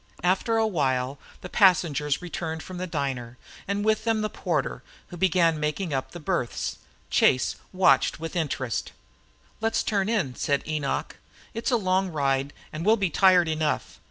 [0.23, 5.15] After a while the passengers returned from the diner, and with them the porter, who
[5.17, 6.77] began making up the berths.
[7.11, 8.93] Chase watched him with interest.
[9.59, 11.17] "Let's turn in," said Enoch.
[11.53, 13.99] "It's a long ride and we'll be tired enough.